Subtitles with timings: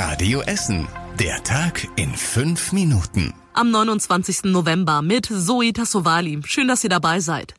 [0.00, 0.86] Radio Essen.
[1.18, 3.34] Der Tag in fünf Minuten.
[3.52, 4.44] Am 29.
[4.44, 6.40] November mit Zoe Tassovali.
[6.44, 7.54] Schön, dass ihr dabei seid.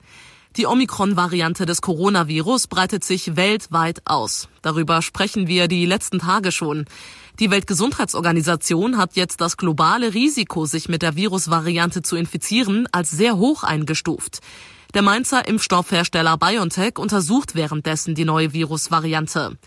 [0.56, 4.48] Die Omikron-Variante des Coronavirus breitet sich weltweit aus.
[4.62, 6.86] Darüber sprechen wir die letzten Tage schon.
[7.42, 13.36] Die Weltgesundheitsorganisation hat jetzt das globale Risiko, sich mit der Virusvariante zu infizieren, als sehr
[13.36, 14.40] hoch eingestuft.
[14.94, 19.58] Der Mainzer Impfstoffhersteller BioNTech untersucht währenddessen die neue Virusvariante.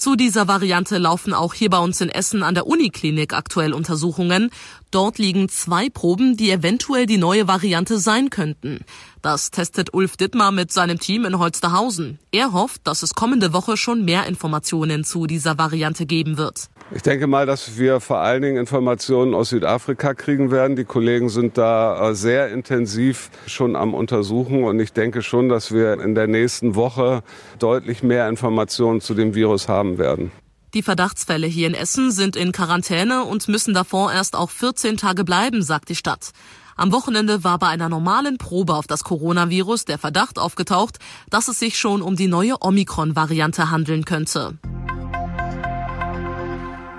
[0.00, 4.48] Zu dieser Variante laufen auch hier bei uns in Essen an der Uniklinik aktuell Untersuchungen.
[4.90, 8.80] Dort liegen zwei Proben, die eventuell die neue Variante sein könnten.
[9.20, 12.18] Das testet Ulf Dittmar mit seinem Team in Holsterhausen.
[12.32, 16.70] Er hofft, dass es kommende Woche schon mehr Informationen zu dieser Variante geben wird.
[16.92, 20.74] Ich denke mal, dass wir vor allen Dingen Informationen aus Südafrika kriegen werden.
[20.74, 25.72] Die Kollegen sind da äh, sehr intensiv schon am Untersuchen und ich denke schon, dass
[25.72, 27.22] wir in der nächsten Woche
[27.60, 30.32] deutlich mehr Informationen zu dem Virus haben werden.
[30.74, 35.22] Die Verdachtsfälle hier in Essen sind in Quarantäne und müssen davor erst auch 14 Tage
[35.22, 36.30] bleiben, sagt die Stadt.
[36.76, 41.60] Am Wochenende war bei einer normalen Probe auf das Coronavirus der Verdacht aufgetaucht, dass es
[41.60, 44.58] sich schon um die neue Omikron-Variante handeln könnte.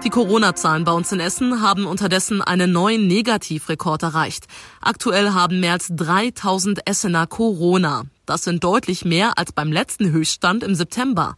[0.03, 4.47] Die Corona-Zahlen bei uns in Essen haben unterdessen einen neuen Negativrekord erreicht.
[4.81, 8.05] Aktuell haben mehr als 3000 Essener Corona.
[8.25, 11.35] Das sind deutlich mehr als beim letzten Höchststand im September.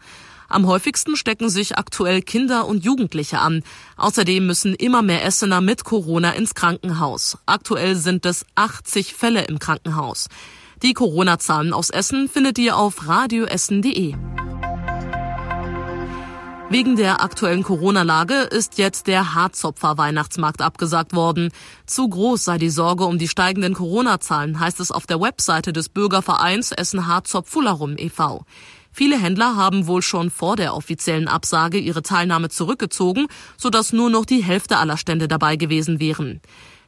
[0.48, 3.64] Am häufigsten stecken sich aktuell Kinder und Jugendliche an.
[3.98, 7.38] Außerdem müssen immer mehr Essener mit Corona ins Krankenhaus.
[7.46, 10.30] Aktuell sind es 80 Fälle im Krankenhaus.
[10.84, 14.16] Die Corona-Zahlen aus Essen findet ihr auf radioessen.de.
[16.74, 21.52] Wegen der aktuellen Corona-Lage ist jetzt der Harzopfer Weihnachtsmarkt abgesagt worden.
[21.86, 25.90] Zu groß sei die Sorge um die steigenden Corona-Zahlen, heißt es auf der Webseite des
[25.90, 28.44] Bürgervereins Essen Harzopf Fullarum e.V.
[28.92, 34.26] Viele Händler haben wohl schon vor der offiziellen Absage ihre Teilnahme zurückgezogen, sodass nur noch
[34.26, 36.42] die Hälfte aller Stände dabei gewesen wären.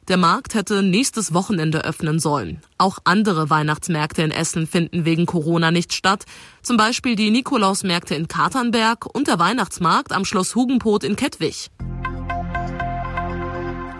[0.08, 2.60] Der Markt hätte nächstes Wochenende öffnen sollen.
[2.78, 6.24] Auch andere Weihnachtsmärkte in Essen finden wegen Corona nicht statt.
[6.62, 11.70] Zum Beispiel die Nikolausmärkte in Katernberg und der Weihnachtsmarkt am Schloss Hugenpot in Kettwig.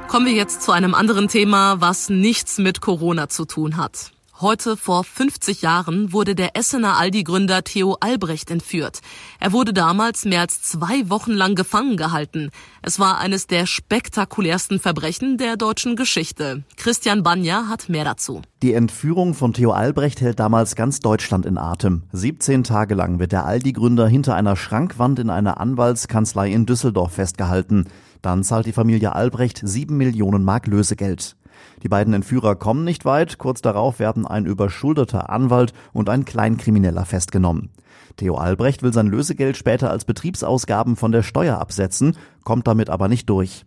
[0.06, 4.12] Kommen wir jetzt zu einem anderen Thema, was nichts mit Corona zu tun hat.
[4.38, 9.00] Heute vor 50 Jahren wurde der Essener Aldi-Gründer Theo Albrecht entführt.
[9.41, 12.50] Er wurde damals mehr als zwei Wochen lang gefangen gehalten.
[12.82, 16.64] Es war eines der spektakulärsten Verbrechen der deutschen Geschichte.
[16.76, 18.42] Christian Banja hat mehr dazu.
[18.62, 22.03] Die Entführung von Theo Albrecht hält damals ganz Deutschland in Atem.
[22.12, 27.86] 17 Tage lang wird der Aldi-Gründer hinter einer Schrankwand in einer Anwaltskanzlei in Düsseldorf festgehalten.
[28.20, 31.36] Dann zahlt die Familie Albrecht sieben Millionen Mark Lösegeld.
[31.83, 33.39] Die beiden Entführer kommen nicht weit.
[33.39, 37.71] Kurz darauf werden ein überschuldeter Anwalt und ein Kleinkrimineller festgenommen.
[38.17, 43.09] Theo Albrecht will sein Lösegeld später als Betriebsausgaben von der Steuer absetzen, kommt damit aber
[43.09, 43.66] nicht durch.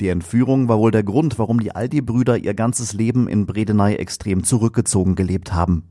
[0.00, 4.44] Die Entführung war wohl der Grund, warum die Aldi-Brüder ihr ganzes Leben in Bredeney extrem
[4.44, 5.84] zurückgezogen gelebt haben.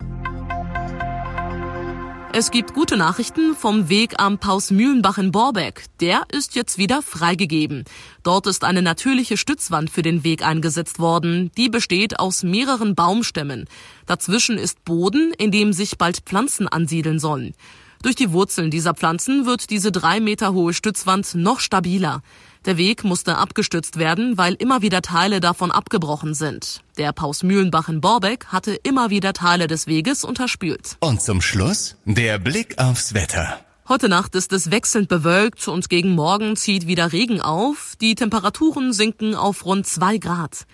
[2.34, 5.86] Es gibt gute Nachrichten vom Weg am Pausmühlenbach in Borbeck.
[6.02, 7.86] Der ist jetzt wieder freigegeben.
[8.22, 11.52] Dort ist eine natürliche Stützwand für den Weg eingesetzt worden.
[11.58, 13.66] Die besteht aus mehreren Baumstämmen.
[14.06, 17.56] Dazwischen ist Boden, in dem sich bald Pflanzen ansiedeln sollen.
[18.04, 22.22] Durch die Wurzeln dieser Pflanzen wird diese drei Meter hohe Stützwand noch stabiler.
[22.68, 26.82] Der Weg musste abgestützt werden, weil immer wieder Teile davon abgebrochen sind.
[26.98, 30.98] Der Paus Mühlenbach in Borbeck hatte immer wieder Teile des Weges unterspült.
[31.00, 33.62] Und zum Schluss der Blick aufs Wetter.
[33.88, 37.94] Heute Nacht ist es wechselnd bewölkt und gegen Morgen zieht wieder Regen auf.
[38.02, 40.66] Die Temperaturen sinken auf rund zwei Grad.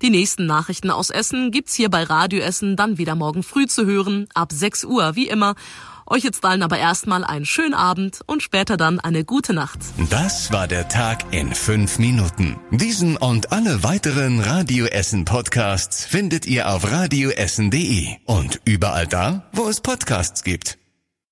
[0.00, 3.84] Die nächsten Nachrichten aus Essen gibt's hier bei Radio Essen dann wieder morgen früh zu
[3.84, 5.54] hören, ab 6 Uhr wie immer.
[6.06, 9.78] Euch jetzt allen aber erstmal einen schönen Abend und später dann eine gute Nacht.
[10.10, 12.58] Das war der Tag in fünf Minuten.
[12.70, 19.68] Diesen und alle weiteren Radio Essen Podcasts findet ihr auf radioessen.de und überall da, wo
[19.68, 20.81] es Podcasts gibt.